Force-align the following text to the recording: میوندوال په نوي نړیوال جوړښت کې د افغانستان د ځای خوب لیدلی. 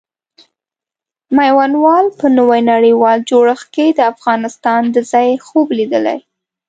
میوندوال 1.37 2.05
په 2.19 2.25
نوي 2.37 2.61
نړیوال 2.71 3.17
جوړښت 3.29 3.67
کې 3.75 3.87
د 3.91 3.99
افغانستان 4.13 4.81
د 4.89 4.97
ځای 5.11 5.29
خوب 5.45 5.67
لیدلی. 5.77 6.19